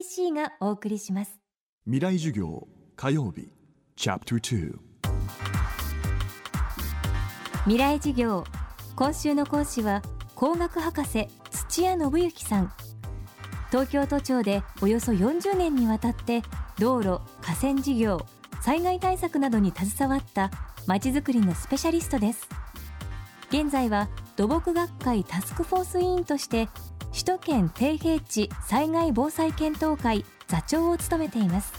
[0.00, 1.40] C がお送りします。
[1.84, 3.48] 未来授業火曜日
[3.96, 4.78] チャプター
[7.64, 8.44] 未来授業
[8.94, 10.02] 今週の講師は
[10.36, 12.72] 工学博士土屋信之さん。
[13.72, 16.42] 東京都庁でおよそ40年にわたって
[16.78, 18.24] 道路河川事業
[18.60, 20.52] 災害対策などに携わった
[20.86, 22.48] まちづくりのスペシャリストです。
[23.50, 26.68] 現在は土木学会タスクフォース委員として
[27.12, 31.72] 首都圏低平地災害防災検討会座長を務めています。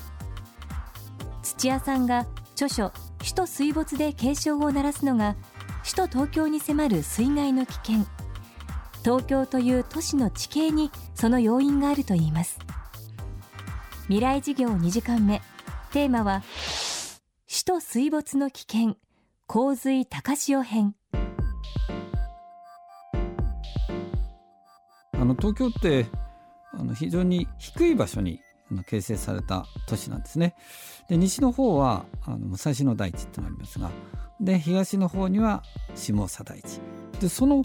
[1.43, 5.35] 土屋さんが著書首都水没で警鐘を鳴らすのが
[5.83, 8.05] 首都東京に迫る水害の危険。
[9.03, 12.59] 東京という都市の地形にその要因があるといいます。
[14.03, 15.41] 未来事業2時間目。
[15.91, 16.43] テーマは
[17.47, 18.97] 首都水没の危険。
[19.47, 20.95] 洪水高潮編。
[25.29, 26.07] の東京って
[26.73, 28.41] あの非常に低い場所に
[28.85, 30.55] 形成された都市なんですね。
[31.07, 33.89] で西の方はあの武蔵野台地ってのがありますが
[34.39, 35.63] で東の方には
[35.95, 36.79] 下佐台地
[37.19, 37.63] でその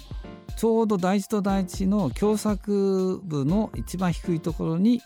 [0.57, 5.03] ちょうど大地と大地の狭窄部の一番低いところに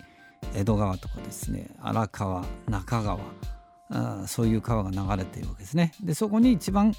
[0.54, 3.18] 江戸川とかですね荒川中川
[3.90, 5.92] あそういう川が流れているわけですね。
[6.02, 6.94] でそこに一番、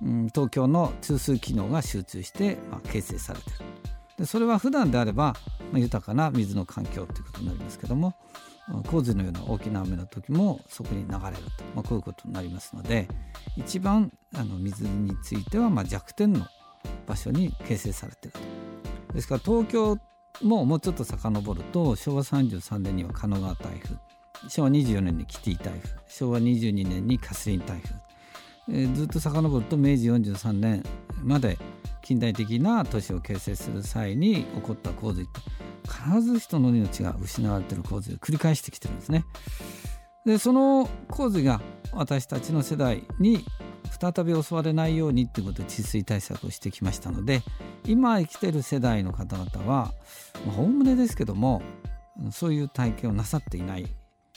[0.00, 3.56] うん、東京の通数機能が集中して、まあ、形成されてる。
[4.20, 5.34] でそれは普段であれば、
[5.72, 8.14] まあ、豊かな水の環境ということになりますけども
[8.88, 13.08] 洪水のような大きな雨の時もそこに流れると、まあ、こういうことになりますので
[13.56, 16.46] 一番あの水についてはま弱点の
[17.06, 18.38] 場所に形成されている
[19.08, 19.14] と。
[19.14, 19.98] ですから東京
[20.42, 23.96] ももうちょっと遡ると昭和33年には神奈川台風
[24.48, 27.94] 昭和24年にキティ台風昭和22年にカスリン台風、
[28.68, 30.84] えー、ずっと遡ると明治43年
[31.24, 31.58] まで
[32.02, 35.26] 近代的な都市を形成する際に起こった洪水
[35.84, 39.24] 必ず人の命が失われている洪水を繰り返してきてるんですね。
[40.24, 41.60] でその洪水が
[41.92, 43.44] 私たちの世代に
[44.00, 47.42] 再び襲われないようにということで治水対策をしてきましたので
[47.86, 49.92] 今生きてる世代の方々は
[50.56, 51.62] おおむねですけども
[52.30, 53.86] そういう体験をなさっていない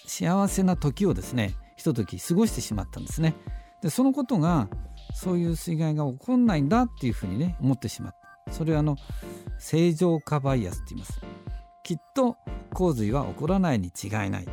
[0.06, 3.36] 幸せな時をですねひととき過ごしてしまったんですね。
[3.82, 4.70] でそのことが
[5.14, 8.14] そういう水害が起こんないんだっていうふうにね思ってしまう
[8.52, 8.98] それはあの
[9.60, 11.22] 正常化バイアスって言います。
[11.84, 12.38] きっと
[12.74, 14.46] 洪水は起こらないに違いない。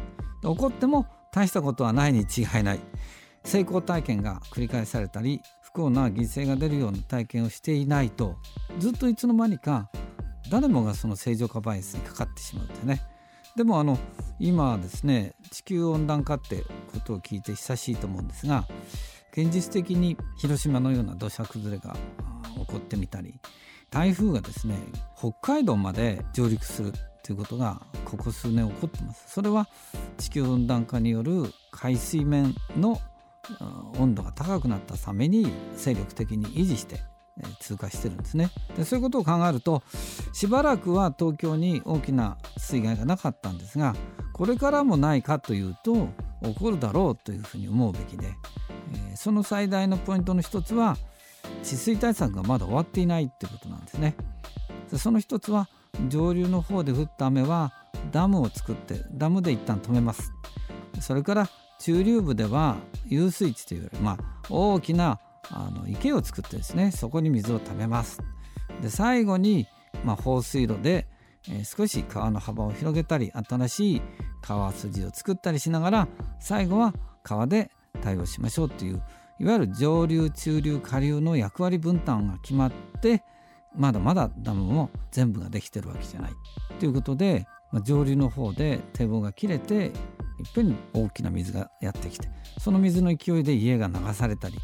[0.43, 2.81] 起こっても大したことはないに違いない。
[3.44, 8.37] 成功体験が繰り返されたり不幸な犠牲が出るような体験をしていないと
[8.78, 9.91] ずっといつの間にか
[10.50, 13.03] 誰もがその正常化バイアスにかかってしまうってね。
[13.56, 13.99] でもあの
[14.38, 18.66] 今ですね地球温暖化ってことを聞いて久しいと思うんですが
[19.33, 21.97] 現実的に広島のような土砂崩れが
[22.59, 23.41] 起こってみたり
[23.91, 24.77] 台風がですね
[25.17, 26.93] 北海道まで上陸する
[27.23, 29.25] ということがここ数年起こってます。
[29.29, 29.69] それは
[30.19, 32.99] 地球温暖化による海水面の
[33.99, 37.01] 温度が高くなったために勢力的に維持して
[37.61, 38.51] 通過してるんですね。
[38.77, 39.83] でそういうことを考えると
[40.33, 43.95] しばらくは東京に大きな水害がなかったんですが
[44.33, 46.09] これからもないかというと
[46.43, 48.35] 起こるだろうというふうに思うべきで
[49.10, 50.97] えー、その最大のポイントの一つは
[51.62, 54.16] 治水対策がまだ終わっていないってことなんですね。
[54.97, 55.69] その一つは
[56.09, 57.72] 上流の方で降った雨は
[58.10, 60.32] ダムを作ってダムで一旦止めます。
[61.00, 61.49] それから
[61.81, 62.76] 中流部では
[63.06, 64.19] 遊水地という、まあ、
[64.50, 65.19] 大きな
[65.50, 68.20] あの池を作ってですねそこに水をためます。
[68.82, 69.66] で最後に、
[70.04, 71.06] まあ、放水路で、
[71.49, 74.03] え、少し川の幅を広げたり新しい
[74.43, 77.70] 川筋を作ったりしながら最後は川で
[78.03, 79.03] 対応しましょうっていう
[79.39, 83.23] いわゆる上流中流下流の役割分担が決まって
[83.75, 86.33] まだまだダムも全部ができてるわけじゃない
[86.79, 89.93] ということで、まあ、上流の方で堤防が切れていっ
[90.55, 94.59] ぺんに大きな水がやってきてその水の勢いで家が流されたり、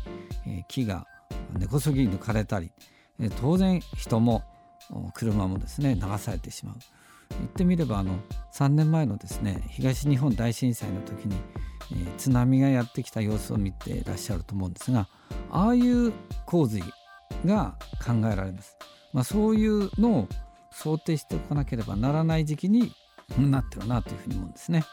[0.47, 1.07] えー、木が
[1.59, 2.71] 根こそぎ抜かれたり、
[3.21, 4.43] えー、当然人も
[5.15, 6.77] 車もですね流されてしまう。
[7.31, 8.19] 言ってみればあの
[8.55, 11.37] 3年前のですね東日本大震災の時に
[11.93, 15.09] え、津波がやってきた様子を見ていらっしゃると思うんですが
[15.51, 16.13] ああいう
[16.45, 16.83] 洪水
[17.45, 18.77] が考えられます、
[19.13, 20.29] まあ、そういうのを
[20.73, 22.93] 想定しておかなければならない時期に
[23.39, 24.85] なってるなというふうに思うんですね。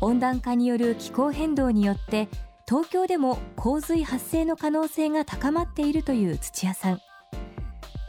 [0.00, 2.28] 温暖化による気候変動によって
[2.68, 7.00] 東京でも洪水発生の可能性が高まっているという土屋さん。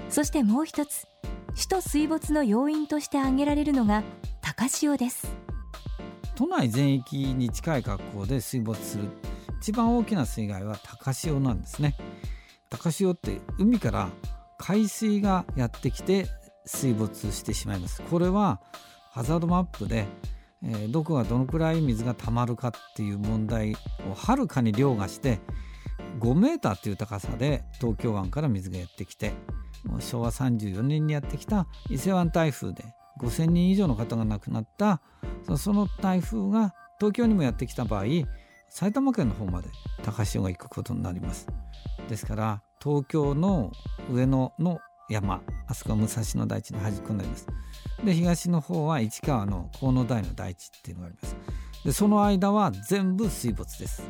[0.09, 1.07] そしてもう一つ
[1.55, 4.03] 首都水没の要因として挙げられるのが
[4.41, 5.38] 高潮です。
[6.39, 9.09] 都内全域に近い格好で水没する
[9.59, 11.97] 一番大きな水害は高潮なんですね。
[12.69, 14.07] 高潮って海から
[14.57, 16.27] 海水がやってきて
[16.63, 18.01] 水没してしまいます。
[18.03, 18.61] これは
[19.11, 20.05] ハザードマップで、
[20.63, 23.73] えー、どこがどのくらい水が溜まるかっていう問題
[24.09, 25.41] をはるかに凌駕して
[26.21, 29.33] 5メーターっていう高さで東京湾から水がやってきて
[29.99, 32.85] 昭和34年にやってきた伊勢湾台風で
[33.19, 35.01] 5,000人以上の方が亡くなった
[35.57, 38.05] その台風が東京にもやってきた場合
[38.69, 39.69] 埼玉県の方まで
[40.03, 41.47] 高潮が行くことになります。
[42.07, 43.71] ですから東京の
[44.09, 44.79] 上野の
[45.09, 47.47] 山あそこは武蔵野大地の端っこになります。
[48.03, 51.35] で東の方は市川の河野台の大地っていうのがあります。
[51.83, 54.03] でその間は全部水没です。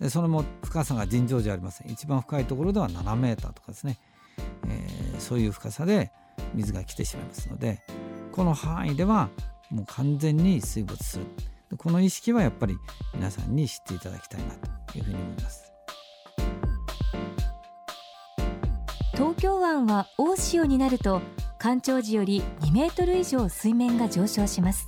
[0.00, 1.90] でそれも深さが尋常じゃありません。
[1.90, 3.98] 一番深いところでは7メーターとかですね、
[4.66, 6.10] えー、そういう深さで
[6.54, 7.80] 水が来てしまいますので
[8.34, 9.28] この範囲では
[9.70, 11.26] もう完全に水没する。
[11.78, 12.76] この意識はやっぱり
[13.14, 14.54] 皆さんに知っていただきたいな
[14.88, 15.72] というふうに思います。
[19.12, 21.22] 東京湾は大潮になると
[21.60, 24.84] 干潮時より2メートル以上水面が上昇します。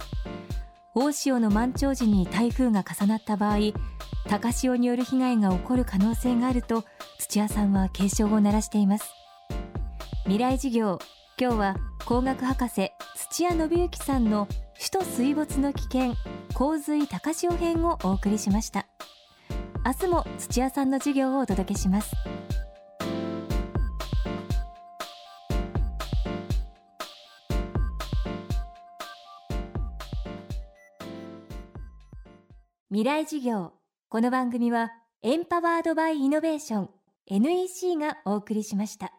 [0.96, 3.58] 大潮の満潮時に台風が重なった場合
[4.28, 6.84] 高潮による被害が起こる可能性があると
[7.20, 9.04] 土屋さんは警鐘を鳴らしています。
[10.24, 10.98] 未来事業
[11.38, 11.76] 今日は
[12.06, 12.90] 工学博士
[13.36, 14.48] 土屋信之さんの
[14.78, 16.14] 首都水没の危険
[16.54, 18.86] 洪水高潮編をお送りしました。
[19.84, 22.12] 明日も土屋さんの授業をお届けします。
[32.88, 33.74] 未来授業
[34.08, 36.90] この番組はエンパワードバイイノベーション
[37.26, 39.12] NEC がお送りしました。